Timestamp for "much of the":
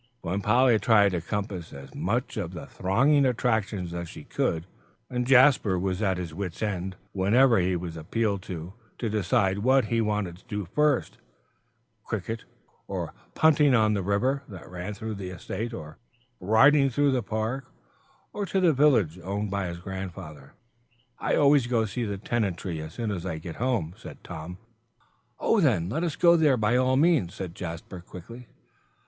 1.93-2.65